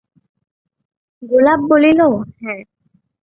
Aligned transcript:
গোপাল 1.23 1.59
বলিল, 1.69 1.99
হ্যাঁ। 2.39 2.61